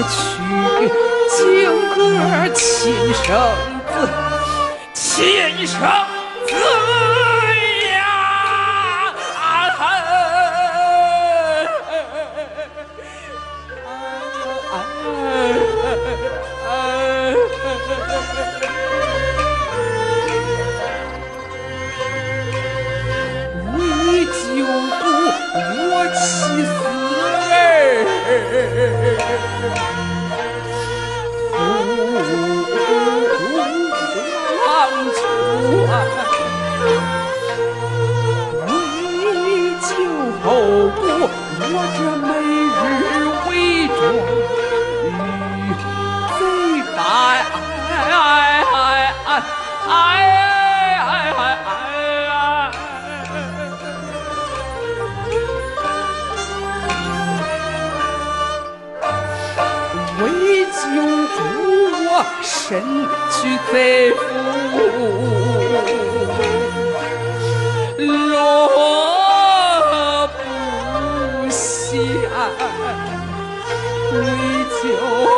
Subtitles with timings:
[0.00, 0.88] 去
[1.28, 3.34] 京城亲生
[3.92, 4.08] 子
[4.94, 5.80] 亲生
[6.46, 7.01] 子
[28.62, 29.12] 王
[62.42, 62.82] 身
[63.30, 64.20] 去贼府，
[67.98, 70.30] 若不
[71.48, 71.92] 降，
[74.12, 74.16] 为
[74.82, 75.36] 救我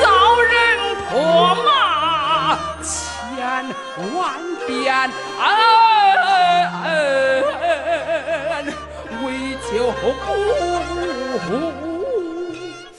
[0.00, 0.04] 遭
[0.42, 0.52] 人
[1.08, 1.12] 唾
[1.64, 1.66] 骂
[2.82, 2.88] 千
[4.14, 4.18] 万
[4.66, 4.68] 遍。
[9.22, 9.24] 为
[9.70, 9.72] 救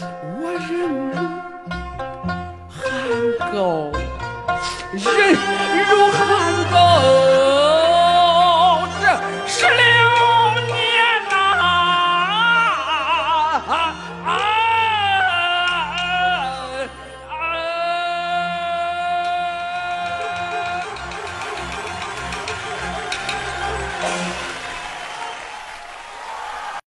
[0.00, 0.04] 我
[0.54, 0.72] 忍
[1.10, 1.20] 辱
[2.66, 2.80] 含
[3.52, 3.92] 垢，
[4.94, 5.04] 忍
[5.86, 6.16] 辱含
[6.72, 6.74] 垢，
[9.02, 9.04] 这
[9.46, 9.76] 十六
[10.66, 10.72] 年
[11.28, 11.36] 呐、